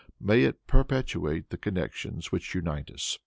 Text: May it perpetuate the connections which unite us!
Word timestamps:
May 0.19 0.45
it 0.45 0.65
perpetuate 0.65 1.51
the 1.51 1.57
connections 1.59 2.31
which 2.31 2.55
unite 2.55 2.89
us! 2.89 3.19